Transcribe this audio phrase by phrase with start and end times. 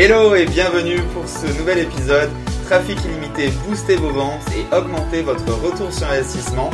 [0.00, 2.30] Hello et bienvenue pour ce nouvel épisode
[2.66, 6.70] Trafic illimité, booster vos ventes et augmenter votre retour sur investissement.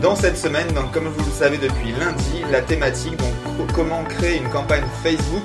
[0.00, 4.36] Dans cette semaine, donc comme vous le savez depuis lundi, la thématique donc comment créer
[4.36, 5.42] une campagne Facebook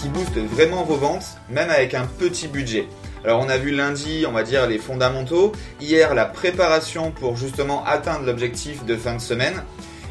[0.00, 2.86] qui booste vraiment vos ventes, même avec un petit budget.
[3.24, 5.50] Alors on a vu lundi, on va dire les fondamentaux,
[5.80, 9.64] hier la préparation pour justement atteindre l'objectif de fin de semaine.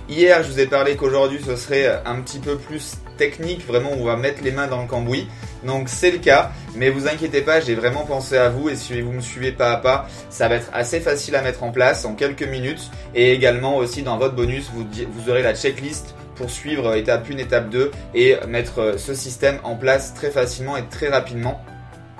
[0.09, 4.05] Hier, je vous ai parlé qu'aujourd'hui ce serait un petit peu plus technique, vraiment on
[4.05, 5.27] va mettre les mains dans le cambouis.
[5.65, 9.01] Donc c'est le cas, mais vous inquiétez pas, j'ai vraiment pensé à vous et si
[9.01, 12.05] vous me suivez pas à pas, ça va être assez facile à mettre en place
[12.05, 16.50] en quelques minutes et également aussi dans votre bonus, vous, vous aurez la checklist pour
[16.50, 21.10] suivre étape 1, étape 2 et mettre ce système en place très facilement et très
[21.10, 21.61] rapidement.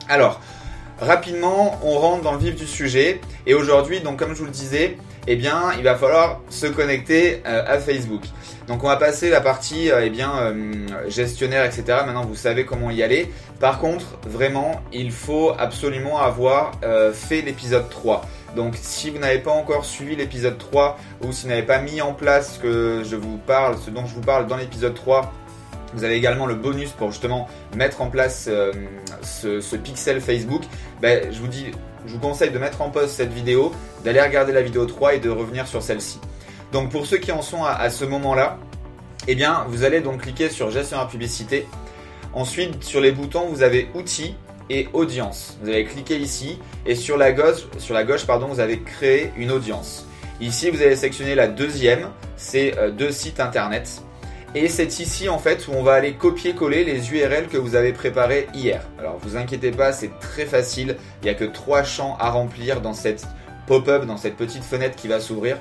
[0.10, 0.42] Alors,
[1.00, 4.52] rapidement, on rentre dans le vif du sujet et aujourd'hui, donc comme je vous le
[4.52, 8.22] disais, eh bien, il va falloir se connecter euh, à Facebook.
[8.68, 11.84] Donc, on va passer la partie, euh, eh euh, gestionnaire, etc.
[12.06, 13.32] Maintenant, vous savez comment y aller.
[13.60, 16.72] Par contre, vraiment, il faut absolument avoir
[17.14, 18.22] fait l'épisode 3.
[18.56, 22.02] Donc, si vous n'avez pas encore suivi l'épisode 3 ou si vous n'avez pas mis
[22.02, 25.34] en place ce dont je vous parle dans l'épisode 3,
[25.94, 28.50] vous avez également le bonus pour justement mettre en place
[29.24, 30.64] ce, pixel Facebook.
[31.02, 31.72] Ben, je vous dis,
[32.08, 33.72] je vous conseille de mettre en pause cette vidéo,
[34.04, 36.20] d'aller regarder la vidéo 3 et de revenir sur celle-ci.
[36.72, 38.58] Donc pour ceux qui en sont à, ce moment-là,
[39.28, 41.66] eh bien vous allez donc cliquer sur gestionnaire publicité.
[42.34, 44.36] Ensuite sur les boutons vous avez outils
[44.70, 45.58] et audience.
[45.62, 50.08] Vous allez cliquer ici et sur la gauche, sur vous avez créé une audience.
[50.40, 54.02] Ici vous allez sélectionner la deuxième, c'est euh, deux sites internet.
[54.60, 57.94] Et c'est ici en fait où on va aller copier-coller les URL que vous avez
[57.94, 58.82] préparés hier.
[58.98, 60.98] Alors vous inquiétez pas, c'est très facile.
[61.22, 63.28] Il n'y a que trois champs à remplir dans cette
[63.68, 65.60] pop-up, dans cette petite fenêtre qui va s'ouvrir.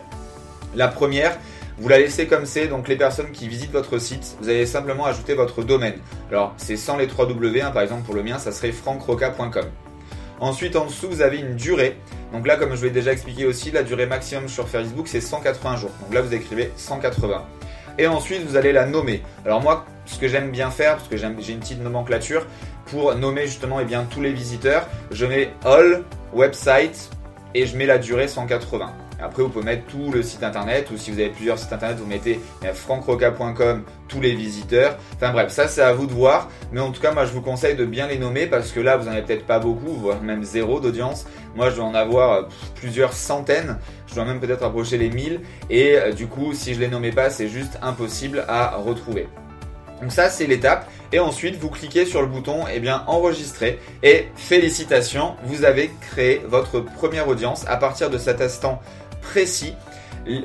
[0.74, 1.36] La première,
[1.76, 5.04] vous la laissez comme c'est, donc les personnes qui visitent votre site, vous allez simplement
[5.04, 5.98] ajouter votre domaine.
[6.30, 7.72] Alors c'est sans les 3 W, hein.
[7.72, 9.66] par exemple pour le mien ça serait francroca.com.
[10.40, 11.98] Ensuite en dessous vous avez une durée.
[12.32, 15.20] Donc là comme je vous l'ai déjà expliqué aussi, la durée maximum sur Facebook c'est
[15.20, 15.92] 180 jours.
[16.00, 17.44] Donc là vous écrivez 180
[17.98, 19.22] et ensuite vous allez la nommer.
[19.44, 22.46] Alors moi, ce que j'aime bien faire, parce que j'ai une petite nomenclature,
[22.86, 27.10] pour nommer justement eh bien, tous les visiteurs, je mets all website
[27.54, 29.05] et je mets la durée 180.
[29.20, 31.98] Après, vous pouvez mettre tout le site internet ou si vous avez plusieurs sites internet,
[31.98, 34.98] vous mettez eh francroca.com, tous les visiteurs.
[35.14, 36.48] Enfin bref, ça c'est à vous de voir.
[36.72, 38.96] Mais en tout cas, moi je vous conseille de bien les nommer parce que là,
[38.96, 41.26] vous n'en avez peut-être pas beaucoup, voire même zéro d'audience.
[41.54, 42.42] Moi, je dois en avoir euh,
[42.74, 43.78] plusieurs centaines.
[44.06, 45.40] Je dois même peut-être approcher les 1000.
[45.70, 49.26] Et euh, du coup, si je les nommais pas, c'est juste impossible à retrouver.
[50.02, 50.90] Donc ça, c'est l'étape.
[51.12, 53.78] Et ensuite, vous cliquez sur le bouton eh bien, enregistrer.
[54.02, 57.64] Et félicitations, vous avez créé votre première audience.
[57.66, 58.82] À partir de cet instant
[59.26, 59.74] précis,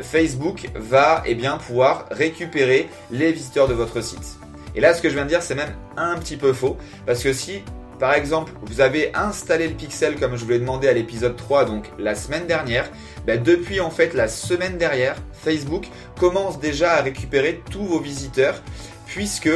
[0.01, 4.37] Facebook va eh bien, pouvoir récupérer les visiteurs de votre site.
[4.75, 6.77] Et là, ce que je viens de dire, c'est même un petit peu faux.
[7.05, 7.61] Parce que si
[7.99, 11.65] par exemple, vous avez installé le pixel comme je vous l'ai demandé à l'épisode 3,
[11.65, 12.89] donc la semaine dernière,
[13.27, 15.85] ben, depuis en fait la semaine dernière, Facebook
[16.19, 18.59] commence déjà à récupérer tous vos visiteurs
[19.05, 19.51] puisque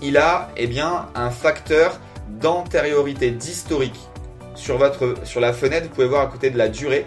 [0.00, 2.00] il a eh un facteur
[2.40, 4.00] d'antériorité, d'historique.
[4.54, 7.04] Sur la fenêtre, vous pouvez voir à côté de la durée,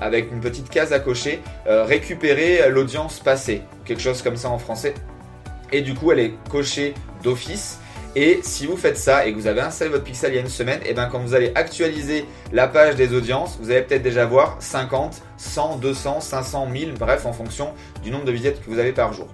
[0.00, 4.58] avec une petite case à cocher, euh, récupérer l'audience passée, quelque chose comme ça en
[4.58, 4.94] français.
[5.72, 7.78] Et du coup, elle est cochée d'office.
[8.16, 10.40] Et si vous faites ça et que vous avez installé votre pixel il y a
[10.40, 13.82] une semaine, et eh bien quand vous allez actualiser la page des audiences, vous allez
[13.82, 17.72] peut-être déjà voir 50, 100, 200, 500, 1000, bref, en fonction
[18.02, 19.28] du nombre de visites que vous avez par jour.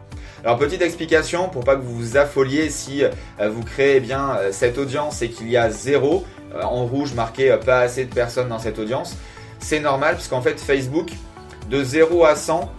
[0.45, 3.11] Alors petite explication pour pas que vous vous affoliez si euh,
[3.49, 6.25] vous créez eh bien euh, cette audience et qu'il y a zéro
[6.55, 9.17] euh, en rouge marqué pas assez de personnes dans cette audience.
[9.59, 11.11] C'est normal puisqu'en fait Facebook
[11.71, 12.73] de 0 à 100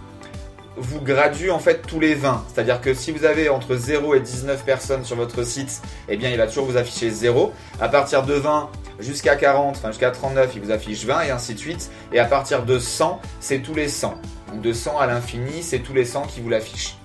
[0.80, 2.44] vous gradue en fait tous les 20.
[2.52, 6.30] C'est-à-dire que si vous avez entre 0 et 19 personnes sur votre site, eh bien
[6.30, 7.52] il va toujours vous afficher 0.
[7.80, 11.54] À partir de 20 jusqu'à 40, enfin jusqu'à 39, il vous affiche 20 et ainsi
[11.54, 11.90] de suite.
[12.12, 14.14] Et à partir de 100, c'est tous les 100.
[14.52, 16.96] Donc de 100 à l'infini, c'est tous les 100 qui vous l'affichent.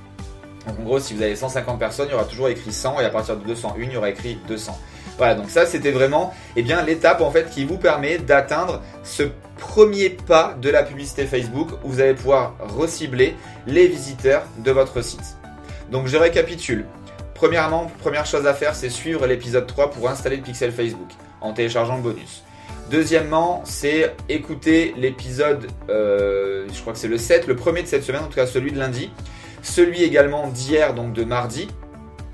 [0.67, 3.05] Donc en gros, si vous avez 150 personnes, il y aura toujours écrit 100 et
[3.05, 4.79] à partir de 201, il y aura écrit 200.
[5.17, 9.23] Voilà, donc ça c'était vraiment eh bien l'étape en fait qui vous permet d'atteindre ce
[9.57, 13.35] premier pas de la publicité Facebook où vous allez pouvoir recibler
[13.67, 15.37] les visiteurs de votre site.
[15.91, 16.85] Donc je récapitule.
[17.35, 21.09] Premièrement, première chose à faire, c'est suivre l'épisode 3 pour installer le pixel Facebook
[21.41, 22.43] en téléchargeant le bonus.
[22.89, 28.03] Deuxièmement, c'est écouter l'épisode, euh, je crois que c'est le 7, le premier de cette
[28.03, 29.11] semaine, en tout cas celui de lundi,
[29.61, 31.67] celui également d'hier, donc de mardi,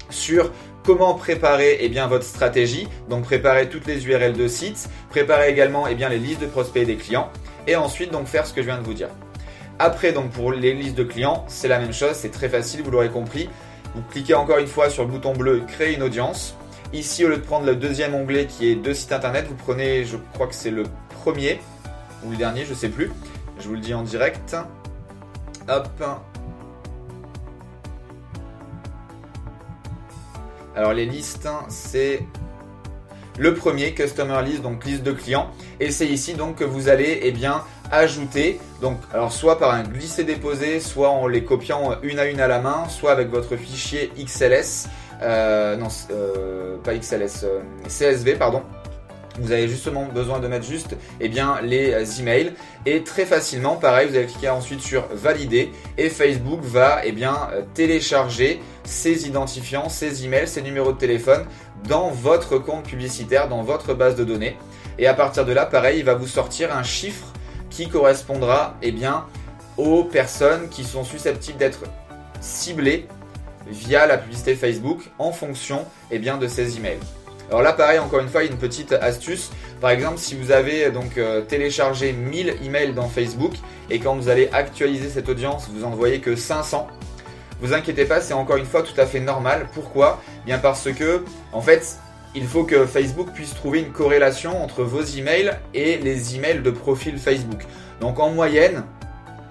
[0.10, 0.52] sur
[0.90, 5.86] comment préparer eh bien, votre stratégie, donc préparer toutes les URL de sites, préparer également
[5.86, 7.30] eh bien, les listes de prospects et des clients,
[7.68, 9.10] et ensuite donc faire ce que je viens de vous dire.
[9.78, 12.90] Après donc pour les listes de clients, c'est la même chose, c'est très facile, vous
[12.90, 13.48] l'aurez compris.
[13.94, 16.56] Vous cliquez encore une fois sur le bouton bleu créer une audience
[16.92, 20.06] Ici, au lieu de prendre le deuxième onglet qui est deux sites internet, vous prenez,
[20.06, 20.86] je crois que c'est le
[21.22, 21.60] premier
[22.26, 23.12] ou le dernier, je sais plus.
[23.60, 24.56] Je vous le dis en direct.
[25.68, 25.88] Hop.
[30.80, 32.22] Alors les listes, c'est
[33.38, 35.52] le premier, Customer List, donc liste de clients.
[35.82, 38.96] Et c'est ici donc que vous allez eh bien, ajouter, donc
[39.30, 43.12] soit par un glisser-déposer, soit en les copiant une à une à la main, soit
[43.12, 44.88] avec votre fichier XLS,
[45.22, 47.60] euh, non, euh, pas XLS, euh,
[47.90, 48.64] CSV, pardon
[49.42, 52.54] vous avez justement besoin de mettre juste eh bien, les emails
[52.86, 57.50] et très facilement, pareil, vous allez cliquer ensuite sur valider et Facebook va eh bien,
[57.74, 61.46] télécharger ces identifiants, ces emails, ces numéros de téléphone
[61.88, 64.58] dans votre compte publicitaire, dans votre base de données.
[64.98, 67.28] Et à partir de là, pareil, il va vous sortir un chiffre
[67.70, 69.26] qui correspondra eh bien,
[69.78, 71.84] aux personnes qui sont susceptibles d'être
[72.42, 73.08] ciblées
[73.68, 77.00] via la publicité Facebook en fonction eh bien, de ces emails.
[77.50, 79.50] Alors là, pareil, encore une fois, une petite astuce.
[79.82, 83.54] Par exemple, si vous avez donc euh, téléchargé 1000 emails dans Facebook
[83.90, 86.88] et quand vous allez actualiser cette audience, vous en voyez que 500.
[87.62, 89.68] Vous inquiétez pas, c'est encore une fois tout à fait normal.
[89.74, 90.22] Pourquoi?
[90.46, 91.98] Bien parce que, en fait,
[92.36, 96.70] il faut que Facebook puisse trouver une corrélation entre vos emails et les emails de
[96.70, 97.66] profil Facebook.
[98.00, 98.84] Donc en moyenne,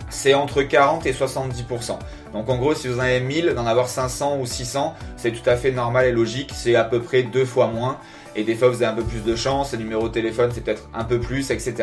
[0.09, 1.99] c'est entre 40 et 70%.
[2.33, 5.49] Donc en gros, si vous en avez 1000, d'en avoir 500 ou 600, c'est tout
[5.49, 6.51] à fait normal et logique.
[6.55, 7.99] C'est à peu près deux fois moins.
[8.37, 9.73] Et des fois, vous avez un peu plus de chance.
[9.73, 11.75] Le numéro de téléphone, c'est peut-être un peu plus, etc.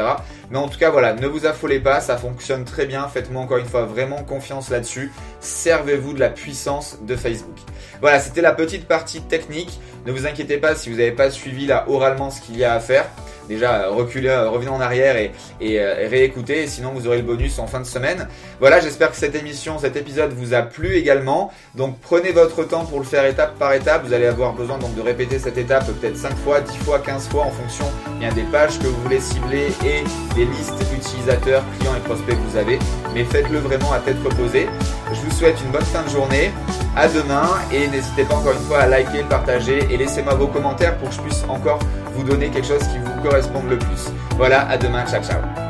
[0.52, 2.00] Mais en tout cas, voilà, ne vous affolez pas.
[2.00, 3.08] Ça fonctionne très bien.
[3.08, 5.12] Faites-moi encore une fois vraiment confiance là-dessus.
[5.42, 7.58] Servez-vous de la puissance de Facebook.
[8.00, 9.80] Voilà, c'était la petite partie technique.
[10.06, 12.74] Ne vous inquiétez pas si vous n'avez pas suivi là oralement ce qu'il y a
[12.74, 13.06] à faire
[13.48, 15.32] déjà reculer, euh, revenez en arrière et,
[15.62, 16.68] euh, et, réécouter.
[16.68, 18.28] sinon, vous aurez le bonus en fin de semaine.
[18.60, 21.52] Voilà, j'espère que cette émission, cet épisode vous a plu également.
[21.76, 24.06] Donc, prenez votre temps pour le faire étape par étape.
[24.06, 27.28] Vous allez avoir besoin donc de répéter cette étape peut-être 5 fois, 10 fois, 15
[27.28, 27.86] fois en fonction
[28.20, 30.04] bien des pages que vous voulez cibler et
[30.36, 32.80] des listes utilisateurs, clients et prospects que vous avez.
[33.14, 34.68] Mais faites-le vraiment à tête reposée.
[35.12, 36.52] Je vous souhaite une bonne fin de journée.
[36.96, 40.98] À demain et n'hésitez pas encore une fois à liker, partager et laissez-moi vos commentaires
[40.98, 41.80] pour que je puisse encore
[42.16, 44.10] vous donner quelque chose qui vous corresponde le plus.
[44.38, 45.65] Voilà, à demain, ciao ciao.